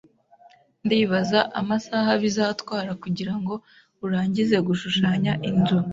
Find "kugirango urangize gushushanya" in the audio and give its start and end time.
3.03-5.33